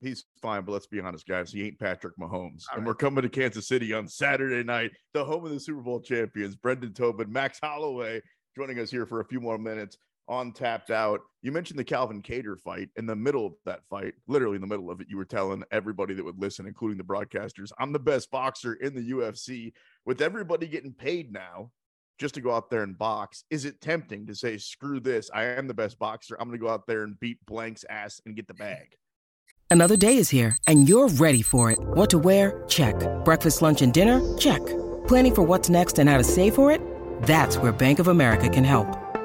He's 0.00 0.24
fine, 0.40 0.64
but 0.64 0.72
let's 0.72 0.88
be 0.88 0.98
honest, 0.98 1.28
guys. 1.28 1.52
He 1.52 1.66
ain't 1.66 1.78
Patrick 1.78 2.14
Mahomes. 2.18 2.64
All 2.70 2.76
and 2.76 2.78
right. 2.78 2.86
we're 2.86 2.94
coming 2.94 3.22
to 3.22 3.28
Kansas 3.28 3.68
City 3.68 3.92
on 3.92 4.08
Saturday 4.08 4.64
night, 4.64 4.90
the 5.14 5.24
home 5.24 5.44
of 5.44 5.52
the 5.52 5.60
Super 5.60 5.80
Bowl 5.80 6.00
champions, 6.00 6.56
Brendan 6.56 6.92
Tobin, 6.92 7.30
Max 7.30 7.60
Holloway, 7.62 8.20
joining 8.56 8.80
us 8.80 8.90
here 8.90 9.06
for 9.06 9.20
a 9.20 9.24
few 9.24 9.40
more 9.40 9.58
minutes 9.58 9.96
on 10.32 10.52
tapped 10.52 10.90
out. 10.90 11.20
You 11.42 11.52
mentioned 11.52 11.78
the 11.78 11.84
Calvin 11.84 12.22
Kattar 12.22 12.58
fight. 12.58 12.88
In 12.96 13.06
the 13.06 13.14
middle 13.14 13.46
of 13.46 13.52
that 13.66 13.84
fight, 13.88 14.14
literally 14.26 14.56
in 14.56 14.62
the 14.62 14.66
middle 14.66 14.90
of 14.90 15.00
it, 15.00 15.08
you 15.08 15.16
were 15.16 15.24
telling 15.24 15.62
everybody 15.70 16.14
that 16.14 16.24
would 16.24 16.40
listen, 16.40 16.66
including 16.66 16.98
the 16.98 17.04
broadcasters, 17.04 17.70
I'm 17.78 17.92
the 17.92 17.98
best 17.98 18.30
boxer 18.30 18.74
in 18.74 18.94
the 18.94 19.10
UFC. 19.12 19.72
With 20.06 20.22
everybody 20.22 20.66
getting 20.66 20.92
paid 20.92 21.32
now 21.32 21.70
just 22.18 22.34
to 22.34 22.40
go 22.40 22.54
out 22.54 22.70
there 22.70 22.82
and 22.82 22.96
box, 22.96 23.44
is 23.50 23.64
it 23.64 23.80
tempting 23.80 24.26
to 24.26 24.34
say, 24.34 24.56
screw 24.56 25.00
this? 25.00 25.30
I 25.34 25.44
am 25.44 25.68
the 25.68 25.74
best 25.74 25.98
boxer. 25.98 26.36
I'm 26.40 26.48
going 26.48 26.58
to 26.58 26.64
go 26.64 26.72
out 26.72 26.86
there 26.86 27.02
and 27.02 27.20
beat 27.20 27.38
Blank's 27.46 27.84
ass 27.90 28.20
and 28.24 28.34
get 28.34 28.48
the 28.48 28.54
bag. 28.54 28.94
Another 29.70 29.96
day 29.96 30.16
is 30.16 30.30
here 30.30 30.56
and 30.66 30.88
you're 30.88 31.08
ready 31.08 31.42
for 31.42 31.70
it. 31.70 31.78
What 31.80 32.10
to 32.10 32.18
wear? 32.18 32.64
Check. 32.68 32.94
Breakfast, 33.24 33.62
lunch, 33.62 33.82
and 33.82 33.92
dinner? 33.92 34.20
Check. 34.38 34.64
Planning 35.06 35.34
for 35.34 35.42
what's 35.42 35.68
next 35.68 35.98
and 35.98 36.08
how 36.08 36.18
to 36.18 36.24
save 36.24 36.54
for 36.54 36.70
it? 36.70 36.80
That's 37.22 37.58
where 37.58 37.72
Bank 37.72 37.98
of 37.98 38.08
America 38.08 38.48
can 38.48 38.64
help. 38.64 39.01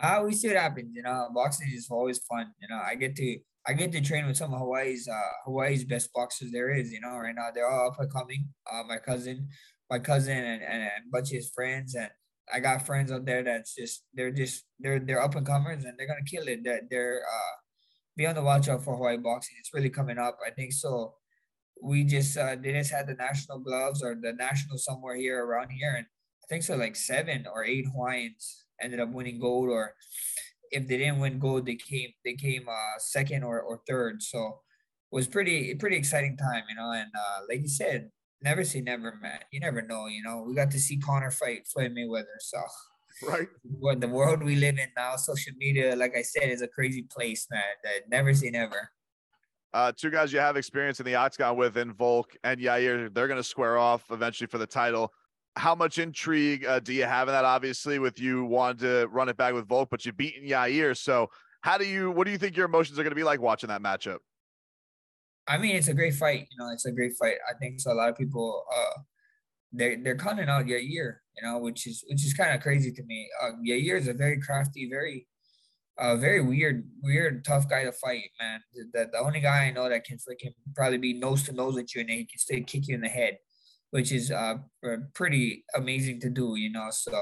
Uh, 0.00 0.22
we 0.24 0.34
see 0.34 0.48
what 0.48 0.56
happens. 0.56 0.90
You 0.94 1.02
know, 1.02 1.28
boxing 1.34 1.68
is 1.72 1.88
always 1.90 2.18
fun. 2.18 2.52
You 2.60 2.68
know, 2.68 2.80
I 2.84 2.94
get 2.94 3.16
to 3.16 3.38
I 3.66 3.72
get 3.72 3.92
to 3.92 4.00
train 4.00 4.26
with 4.26 4.36
some 4.36 4.52
of 4.52 4.60
Hawaii's 4.60 5.08
uh 5.08 5.32
Hawaii's 5.44 5.84
best 5.84 6.12
boxers 6.12 6.52
there 6.52 6.70
is. 6.74 6.92
You 6.92 7.00
know, 7.00 7.16
right 7.16 7.34
now 7.34 7.48
they're 7.54 7.70
all 7.70 7.88
up 7.88 8.00
and 8.00 8.12
coming. 8.12 8.48
Uh, 8.70 8.82
my 8.86 8.98
cousin, 8.98 9.48
my 9.90 9.98
cousin, 9.98 10.36
and, 10.36 10.62
and, 10.62 10.82
and 10.82 11.04
a 11.06 11.10
bunch 11.10 11.30
of 11.30 11.36
his 11.36 11.50
friends, 11.54 11.94
and 11.94 12.10
I 12.52 12.60
got 12.60 12.86
friends 12.86 13.10
out 13.10 13.24
there 13.24 13.42
that's 13.42 13.74
just 13.74 14.04
they're 14.14 14.30
just 14.32 14.64
they're 14.80 15.00
they're 15.00 15.22
up 15.22 15.34
and 15.34 15.46
comers 15.46 15.84
and 15.84 15.98
they're 15.98 16.08
gonna 16.08 16.24
kill 16.26 16.48
it. 16.48 16.64
That 16.64 16.82
they're, 16.90 17.22
uh 17.22 17.54
be 18.16 18.26
on 18.26 18.34
the 18.36 18.42
watch 18.42 18.68
out 18.68 18.84
for 18.84 18.96
Hawaii 18.96 19.16
boxing. 19.16 19.56
It's 19.58 19.74
really 19.74 19.90
coming 19.90 20.18
up. 20.18 20.38
I 20.46 20.50
think 20.50 20.72
so. 20.72 21.14
We 21.82 22.04
just 22.04 22.36
uh 22.36 22.56
they 22.60 22.72
just 22.72 22.92
had 22.92 23.06
the 23.06 23.14
national 23.14 23.60
gloves 23.60 24.02
or 24.02 24.14
the 24.20 24.32
national 24.32 24.78
somewhere 24.78 25.16
here 25.16 25.44
around 25.44 25.70
here, 25.70 25.94
and 25.96 26.06
I 26.06 26.46
think 26.48 26.64
so 26.64 26.76
like 26.76 26.96
seven 26.96 27.46
or 27.52 27.64
eight 27.64 27.86
Hawaiians 27.86 28.63
ended 28.80 29.00
up 29.00 29.10
winning 29.10 29.40
gold, 29.40 29.68
or 29.68 29.94
if 30.70 30.88
they 30.88 30.98
didn't 30.98 31.20
win 31.20 31.38
gold, 31.38 31.66
they 31.66 31.76
came 31.76 32.10
they 32.24 32.34
came 32.34 32.68
uh, 32.68 32.98
second 32.98 33.42
or, 33.42 33.60
or 33.60 33.80
third. 33.88 34.22
So 34.22 34.46
it 34.46 35.14
was 35.14 35.28
pretty 35.28 35.74
pretty 35.74 35.96
exciting 35.96 36.36
time, 36.36 36.64
you 36.68 36.76
know. 36.76 36.92
And 36.92 37.10
uh, 37.16 37.40
like 37.48 37.60
you 37.60 37.68
said, 37.68 38.10
never 38.42 38.64
say 38.64 38.80
never, 38.80 39.18
man. 39.20 39.40
You 39.50 39.60
never 39.60 39.82
know, 39.82 40.06
you 40.06 40.22
know. 40.22 40.44
We 40.46 40.54
got 40.54 40.70
to 40.72 40.80
see 40.80 40.98
Conor 40.98 41.30
fight 41.30 41.66
Floyd 41.66 41.94
Mayweather, 41.96 42.38
so 42.40 42.58
right. 43.28 43.48
What 43.62 44.00
the 44.00 44.08
world 44.08 44.42
we 44.42 44.56
live 44.56 44.78
in 44.78 44.88
now, 44.96 45.16
social 45.16 45.52
media, 45.56 45.96
like 45.96 46.16
I 46.16 46.22
said, 46.22 46.50
is 46.50 46.62
a 46.62 46.68
crazy 46.68 47.02
place, 47.02 47.46
man. 47.50 47.62
That 47.82 48.08
never 48.08 48.34
say 48.34 48.50
never. 48.50 48.90
Uh, 49.72 49.90
two 49.90 50.08
guys 50.08 50.32
you 50.32 50.38
have 50.38 50.56
experience 50.56 51.00
in 51.00 51.06
the 51.06 51.16
octagon 51.16 51.56
with, 51.56 51.76
in 51.76 51.92
Volk 51.92 52.36
and 52.44 52.60
Yair, 52.60 53.12
they're 53.12 53.26
going 53.26 53.40
to 53.40 53.42
square 53.42 53.76
off 53.76 54.04
eventually 54.12 54.46
for 54.46 54.58
the 54.58 54.66
title 54.66 55.12
how 55.56 55.74
much 55.74 55.98
intrigue 55.98 56.64
uh, 56.64 56.80
do 56.80 56.92
you 56.92 57.04
have 57.04 57.28
in 57.28 57.34
that? 57.34 57.44
Obviously, 57.44 57.98
with 57.98 58.18
you 58.18 58.44
wanting 58.44 58.78
to 58.78 59.06
run 59.06 59.28
it 59.28 59.36
back 59.36 59.54
with 59.54 59.68
Volk, 59.68 59.88
but 59.90 60.04
you've 60.04 60.16
beaten 60.16 60.48
Yair. 60.48 60.96
So, 60.96 61.30
how 61.60 61.78
do 61.78 61.86
you? 61.86 62.10
What 62.10 62.24
do 62.24 62.32
you 62.32 62.38
think 62.38 62.56
your 62.56 62.66
emotions 62.66 62.98
are 62.98 63.02
going 63.02 63.12
to 63.12 63.16
be 63.16 63.24
like 63.24 63.40
watching 63.40 63.68
that 63.68 63.82
matchup? 63.82 64.18
I 65.46 65.58
mean, 65.58 65.76
it's 65.76 65.88
a 65.88 65.94
great 65.94 66.14
fight. 66.14 66.48
You 66.50 66.58
know, 66.58 66.72
it's 66.72 66.86
a 66.86 66.92
great 66.92 67.12
fight. 67.18 67.36
I 67.48 67.54
think 67.58 67.80
so. 67.80 67.92
A 67.92 67.94
lot 67.94 68.08
of 68.08 68.16
people, 68.16 68.64
uh, 68.74 69.00
they're 69.72 69.96
they're 70.02 70.16
counting 70.16 70.48
out 70.48 70.66
Yair. 70.66 71.16
You 71.36 71.42
know, 71.42 71.58
which 71.58 71.86
is 71.86 72.04
which 72.08 72.24
is 72.24 72.34
kind 72.34 72.54
of 72.54 72.60
crazy 72.60 72.90
to 72.92 73.02
me. 73.04 73.28
Uh, 73.42 73.52
Yair 73.66 73.98
is 73.98 74.08
a 74.08 74.14
very 74.14 74.40
crafty, 74.40 74.88
very, 74.90 75.26
uh, 75.98 76.16
very 76.16 76.40
weird, 76.40 76.88
weird, 77.00 77.44
tough 77.44 77.68
guy 77.68 77.84
to 77.84 77.92
fight. 77.92 78.24
Man, 78.40 78.60
the, 78.92 79.08
the 79.12 79.18
only 79.18 79.40
guy 79.40 79.66
I 79.66 79.70
know 79.70 79.88
that 79.88 80.04
can 80.04 80.16
freaking 80.16 80.54
probably 80.74 80.98
be 80.98 81.12
nose 81.12 81.44
to 81.44 81.52
nose 81.52 81.74
with 81.74 81.94
you 81.94 82.00
and 82.00 82.10
he 82.10 82.24
can 82.24 82.38
still 82.38 82.60
kick 82.66 82.88
you 82.88 82.96
in 82.96 83.00
the 83.00 83.08
head 83.08 83.38
which 83.94 84.10
is 84.10 84.32
uh 84.32 84.56
pretty 85.14 85.64
amazing 85.76 86.18
to 86.18 86.28
do, 86.28 86.56
you 86.56 86.70
know. 86.72 86.88
So 86.90 87.14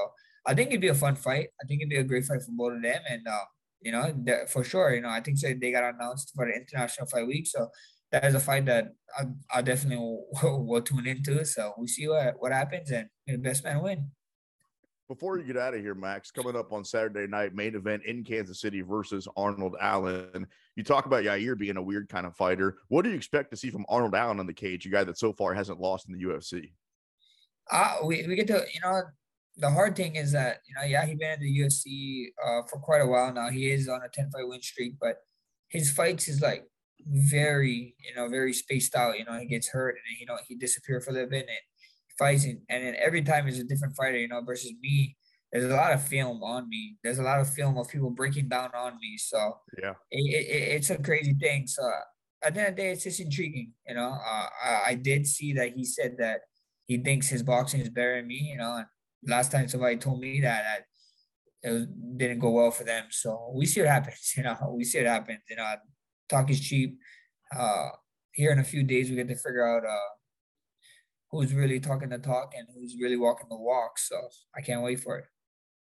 I 0.47 0.55
think 0.55 0.69
it'd 0.69 0.81
be 0.81 0.87
a 0.87 0.95
fun 0.95 1.15
fight. 1.15 1.49
I 1.61 1.67
think 1.67 1.81
it'd 1.81 1.91
be 1.91 1.97
a 1.97 2.03
great 2.03 2.25
fight 2.25 2.41
for 2.41 2.51
both 2.51 2.77
of 2.77 2.81
them, 2.81 3.01
and 3.07 3.27
uh, 3.27 3.45
you 3.81 3.91
know, 3.91 4.11
for 4.49 4.63
sure, 4.63 4.95
you 4.95 5.01
know, 5.01 5.09
I 5.09 5.21
think 5.21 5.37
so. 5.37 5.53
They 5.53 5.71
got 5.71 5.93
announced 5.93 6.31
for 6.35 6.47
the 6.47 6.55
International 6.55 7.05
Fight 7.05 7.27
Week, 7.27 7.45
so 7.45 7.69
that 8.11 8.25
is 8.25 8.33
a 8.33 8.39
fight 8.39 8.65
that 8.65 8.87
I, 9.15 9.25
I 9.53 9.61
definitely 9.61 9.97
will, 9.97 10.65
will, 10.65 10.81
tune 10.81 11.05
into. 11.05 11.45
So 11.45 11.73
we 11.77 11.87
see 11.87 12.07
what 12.07 12.33
what 12.39 12.51
happens, 12.51 12.89
and 12.89 13.07
the 13.27 13.37
best 13.37 13.63
man 13.63 13.83
win. 13.83 14.09
Before 15.09 15.37
you 15.37 15.43
get 15.43 15.57
out 15.57 15.73
of 15.73 15.81
here, 15.81 15.95
Max, 15.95 16.31
coming 16.31 16.55
up 16.55 16.71
on 16.71 16.85
Saturday 16.85 17.27
night, 17.27 17.53
main 17.53 17.75
event 17.75 18.03
in 18.05 18.23
Kansas 18.23 18.61
City 18.61 18.81
versus 18.81 19.27
Arnold 19.35 19.75
Allen. 19.81 20.47
You 20.77 20.83
talk 20.83 21.05
about 21.05 21.25
Yair 21.25 21.57
being 21.57 21.75
a 21.75 21.81
weird 21.81 22.07
kind 22.07 22.25
of 22.25 22.35
fighter. 22.37 22.77
What 22.87 23.03
do 23.03 23.09
you 23.09 23.15
expect 23.15 23.51
to 23.51 23.57
see 23.57 23.69
from 23.69 23.85
Arnold 23.89 24.15
Allen 24.15 24.39
in 24.39 24.47
the 24.47 24.53
cage, 24.53 24.85
a 24.85 24.89
guy 24.89 25.03
that 25.03 25.17
so 25.17 25.33
far 25.33 25.53
hasn't 25.53 25.81
lost 25.81 26.07
in 26.07 26.17
the 26.17 26.23
UFC? 26.23 26.71
Uh, 27.69 27.97
we, 28.05 28.25
we 28.27 28.35
get 28.35 28.47
to, 28.47 28.63
you 28.73 28.79
know, 28.81 29.01
the 29.57 29.69
hard 29.69 29.95
thing 29.97 30.15
is 30.15 30.31
that, 30.31 30.59
you 30.67 30.75
know, 30.75 30.87
yeah, 30.87 31.05
he's 31.05 31.17
been 31.17 31.33
in 31.33 31.39
the 31.41 31.59
UFC 31.59 32.27
uh, 32.41 32.65
for 32.69 32.79
quite 32.79 33.01
a 33.01 33.07
while 33.07 33.31
now. 33.33 33.49
He 33.49 33.71
is 33.71 33.89
on 33.89 34.01
a 34.03 34.09
10 34.09 34.31
fight 34.31 34.47
win 34.47 34.61
streak, 34.61 34.93
but 35.01 35.17
his 35.67 35.91
fights 35.91 36.29
is 36.29 36.41
like 36.41 36.65
very, 37.05 37.93
you 37.99 38.15
know, 38.15 38.29
very 38.29 38.53
spaced 38.53 38.95
out. 38.95 39.19
You 39.19 39.25
know, 39.25 39.37
he 39.37 39.47
gets 39.47 39.67
hurt 39.67 39.95
and, 39.95 40.19
you 40.19 40.25
know, 40.25 40.37
he 40.47 40.55
disappears 40.55 41.03
for 41.03 41.11
a 41.11 41.13
little 41.13 41.29
bit 41.29 41.45
and 41.47 41.57
fights 42.17 42.45
and, 42.45 42.59
and 42.69 42.83
then 42.83 42.95
every 43.03 43.21
time 43.21 43.47
is 43.47 43.59
a 43.59 43.63
different 43.63 43.95
fighter, 43.95 44.17
you 44.17 44.27
know, 44.27 44.41
versus 44.41 44.73
me. 44.81 45.15
There's 45.51 45.65
a 45.65 45.75
lot 45.75 45.93
of 45.93 46.05
film 46.07 46.41
on 46.41 46.67
me. 46.67 46.97
There's 47.03 47.19
a 47.19 47.23
lot 47.23 47.39
of 47.39 47.47
film 47.47 47.77
of 47.77 47.87
people 47.87 48.09
breaking 48.09 48.49
down 48.49 48.71
on 48.75 48.93
me. 48.99 49.17
So 49.17 49.57
yeah, 49.81 49.93
it, 50.09 50.47
it, 50.47 50.75
it's 50.75 50.89
a 50.89 50.97
crazy 50.97 51.35
thing. 51.39 51.67
So 51.67 51.83
at 52.43 52.55
the 52.55 52.59
end 52.59 52.69
of 52.69 52.75
the 52.75 52.81
day, 52.81 52.91
it's 52.91 53.03
just 53.03 53.19
intriguing. 53.19 53.71
You 53.87 53.95
know, 53.95 54.09
uh, 54.13 54.47
I, 54.63 54.81
I 54.87 54.93
did 54.95 55.27
see 55.27 55.53
that 55.53 55.73
he 55.73 55.85
said 55.85 56.15
that 56.17 56.41
he 56.87 56.97
thinks 56.97 57.27
his 57.27 57.43
boxing 57.43 57.81
is 57.81 57.89
better 57.89 58.15
than 58.15 58.27
me. 58.27 58.49
You 58.51 58.57
know, 58.57 58.77
and 58.77 58.87
last 59.27 59.51
time 59.51 59.67
somebody 59.67 59.97
told 59.97 60.19
me 60.19 60.41
that, 60.41 60.63
that 60.63 61.69
it 61.69 61.71
was, 61.71 61.85
didn't 62.17 62.39
go 62.39 62.49
well 62.49 62.71
for 62.71 62.83
them. 62.83 63.05
So 63.11 63.51
we 63.53 63.67
see 63.67 63.81
what 63.81 63.89
happens. 63.89 64.33
You 64.37 64.43
know, 64.43 64.57
we 64.75 64.83
see 64.83 64.99
what 64.99 65.07
happens. 65.07 65.41
You 65.49 65.57
know, 65.57 65.75
talk 66.29 66.49
is 66.49 66.59
cheap. 66.59 66.97
Uh, 67.55 67.89
here 68.31 68.51
in 68.51 68.59
a 68.59 68.63
few 68.63 68.83
days, 68.83 69.09
we 69.09 69.15
get 69.15 69.27
to 69.27 69.35
figure 69.35 69.67
out 69.67 69.85
uh, 69.85 70.09
who's 71.39 71.53
really 71.53 71.79
talking 71.79 72.09
the 72.09 72.17
talk 72.17 72.53
and 72.57 72.67
who's 72.73 72.95
really 72.99 73.17
walking 73.17 73.47
the 73.49 73.57
walk. 73.57 73.97
So 73.99 74.15
I 74.55 74.61
can't 74.61 74.83
wait 74.83 74.99
for 74.99 75.17
it. 75.17 75.25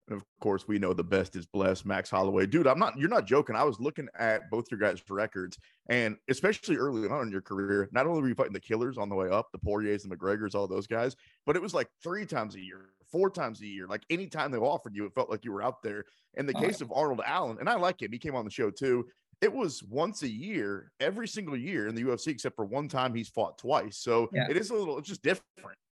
And 0.09 0.17
of 0.17 0.25
course, 0.41 0.69
we 0.69 0.79
know 0.79 0.93
the 0.93 1.03
best 1.03 1.35
is 1.35 1.47
blessed, 1.47 1.87
Max 1.87 2.11
Holloway. 2.11 2.45
Dude, 2.47 2.67
I'm 2.67 2.79
not, 2.79 2.99
you're 2.99 3.09
not 3.09 3.27
joking. 3.27 3.57
I 3.57 3.65
was 3.65 3.81
looking 3.81 4.09
at 4.19 4.51
both 4.51 4.67
your 4.71 4.79
guys' 4.79 5.03
records, 5.09 5.59
and 5.89 6.17
especially 6.29 6.77
early 6.77 7.09
on 7.09 7.27
in 7.27 7.33
your 7.33 7.41
career, 7.41 7.89
not 7.91 8.07
only 8.07 8.21
were 8.21 8.29
you 8.29 8.35
fighting 8.35 8.53
the 8.53 8.61
killers 8.61 8.99
on 8.99 9.09
the 9.09 9.15
way 9.15 9.31
up, 9.31 9.51
the 9.51 9.59
Poiriers 9.59 10.05
and 10.05 10.13
McGregors, 10.13 10.55
all 10.55 10.69
those 10.69 10.87
guys, 10.87 11.17
but 11.47 11.57
it 11.57 11.63
was 11.63 11.73
like 11.73 11.89
three 12.03 12.27
times 12.27 12.55
a 12.55 12.61
year, 12.61 12.91
four 13.11 13.31
times 13.31 13.63
a 13.63 13.67
year. 13.67 13.87
Like 13.87 14.05
anytime 14.11 14.51
they 14.51 14.59
offered 14.59 14.95
you, 14.95 15.07
it 15.07 15.15
felt 15.15 15.31
like 15.31 15.43
you 15.43 15.53
were 15.53 15.63
out 15.63 15.83
there. 15.83 16.05
In 16.35 16.45
the 16.45 16.55
oh, 16.55 16.61
case 16.61 16.83
of 16.83 16.93
Arnold 16.93 17.23
Allen, 17.25 17.57
and 17.59 17.69
I 17.69 17.77
like 17.77 18.03
him, 18.03 18.13
he 18.13 18.19
came 18.19 18.35
on 18.35 18.45
the 18.45 18.51
show 18.51 18.71
too 18.71 19.07
it 19.45 19.53
was 19.53 19.83
once 19.83 20.23
a 20.23 20.29
year, 20.29 20.91
every 21.01 21.29
single 21.29 21.55
year 21.57 21.87
in 21.87 21.95
the 21.95 22.03
UFC, 22.03 22.29
except 22.29 22.57
for 22.57 22.65
one 22.65 22.89
time 22.89 23.15
he's 23.15 23.29
fought 23.29 23.59
twice. 23.59 23.99
So 23.99 24.31
yeah. 24.33 24.47
it 24.49 24.57
is 24.57 24.71
a 24.71 24.75
little, 24.75 24.97
it's 24.97 25.07
just 25.07 25.23
different, 25.23 25.45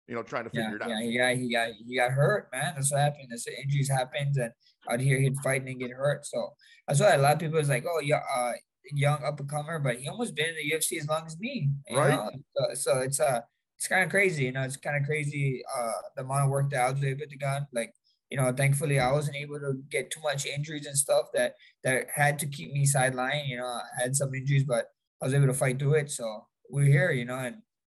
you 0.06 0.14
know, 0.14 0.22
trying 0.22 0.44
to 0.44 0.50
figure 0.50 0.68
yeah, 0.68 0.74
it 0.76 0.82
out. 0.82 0.88
Yeah, 0.90 1.00
he 1.00 1.16
got, 1.16 1.36
he 1.36 1.52
got, 1.52 1.68
he 1.88 1.96
got 1.96 2.10
hurt, 2.10 2.50
man. 2.52 2.74
That's 2.76 2.92
what 2.92 3.00
happened. 3.00 3.28
That's 3.30 3.46
what 3.46 3.58
injuries 3.58 3.88
happens, 3.88 4.36
and 4.36 4.52
out 4.90 5.00
here 5.00 5.18
he'd 5.18 5.38
fight 5.38 5.64
and 5.64 5.80
get 5.80 5.92
hurt. 5.92 6.26
So 6.26 6.50
that's 6.86 7.00
why 7.00 7.14
a 7.14 7.18
lot 7.18 7.32
of 7.32 7.38
people 7.38 7.58
is 7.58 7.70
like, 7.70 7.86
oh, 7.88 8.00
yeah, 8.00 8.20
uh, 8.36 8.52
young 8.92 9.24
up 9.24 9.40
and 9.40 9.48
comer, 9.48 9.78
but 9.78 9.96
he 9.96 10.08
almost 10.08 10.34
been 10.34 10.50
in 10.50 10.54
the 10.56 10.76
UFC 10.76 10.98
as 10.98 11.08
long 11.08 11.24
as 11.26 11.38
me, 11.38 11.70
right? 11.90 12.18
So, 12.54 12.74
so, 12.74 12.98
it's 13.00 13.18
uh, 13.18 13.40
it's 13.78 13.88
kind 13.88 14.04
of 14.04 14.10
crazy, 14.10 14.44
you 14.44 14.52
know. 14.52 14.62
It's 14.62 14.76
kind 14.76 14.96
of 14.96 15.06
crazy 15.06 15.62
uh 15.74 15.92
the 16.16 16.22
amount 16.22 16.44
of 16.44 16.50
work 16.50 16.68
that 16.70 16.80
I 16.80 16.90
was 16.90 17.02
able 17.02 17.26
to 17.26 17.36
get. 17.38 17.62
Like 17.72 17.94
you 18.30 18.37
know, 18.37 18.52
thankfully 18.52 19.00
I 19.00 19.12
wasn't 19.12 19.37
able 19.37 19.58
to 19.61 19.75
get 19.90 20.11
too 20.11 20.20
much 20.23 20.47
injuries 20.47 20.87
and 20.87 20.97
stuff 20.97 21.26
that 21.35 21.54
that 21.85 22.06
had 22.14 22.38
to 22.40 22.47
keep 22.47 22.73
me 22.73 22.87
sidelined. 22.87 23.49
You 23.49 23.58
know, 23.58 23.66
I 23.66 23.82
had 24.02 24.16
some 24.16 24.35
injuries, 24.35 24.64
but 24.64 24.87
I 25.23 25.26
was 25.26 25.35
able 25.35 25.47
to 25.47 25.54
fight 25.54 25.78
through 25.78 25.94
it. 25.94 26.11
So 26.11 26.47
we're 26.70 26.85
here, 26.85 27.11
you 27.11 27.25
know, 27.25 27.38
and 27.38 27.56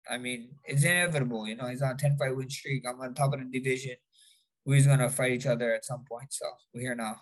I 0.08 0.18
mean 0.18 0.50
it's 0.64 0.84
inevitable. 0.84 1.46
You 1.46 1.56
know, 1.56 1.66
he's 1.66 1.82
on 1.82 1.92
a 1.92 1.96
10 1.96 2.16
fight 2.16 2.36
win 2.36 2.48
streak. 2.50 2.84
I'm 2.88 3.00
on 3.00 3.14
top 3.14 3.32
of 3.34 3.40
the 3.40 3.46
division. 3.46 3.96
who's 4.64 4.86
gonna 4.86 5.10
fight 5.10 5.32
each 5.32 5.46
other 5.46 5.74
at 5.74 5.84
some 5.84 6.04
point. 6.08 6.32
So 6.32 6.46
we're 6.74 6.82
here 6.82 6.94
now. 6.94 7.16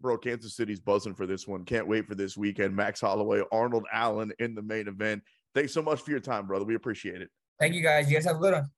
Bro, 0.00 0.18
Kansas 0.18 0.54
City's 0.54 0.80
buzzing 0.80 1.14
for 1.14 1.26
this 1.26 1.46
one. 1.48 1.64
Can't 1.64 1.88
wait 1.88 2.06
for 2.06 2.14
this 2.14 2.36
weekend. 2.36 2.76
Max 2.76 3.00
Holloway, 3.00 3.42
Arnold 3.50 3.86
Allen 3.92 4.32
in 4.38 4.54
the 4.54 4.62
main 4.62 4.88
event. 4.88 5.22
Thanks 5.54 5.72
so 5.72 5.80
much 5.80 6.02
for 6.02 6.10
your 6.10 6.20
time, 6.20 6.46
brother. 6.46 6.66
We 6.66 6.74
appreciate 6.74 7.22
it. 7.22 7.30
Thank 7.58 7.74
you 7.74 7.82
guys. 7.82 8.10
You 8.10 8.16
guys 8.16 8.26
have 8.26 8.36
a 8.36 8.40
good 8.40 8.52
one. 8.52 8.70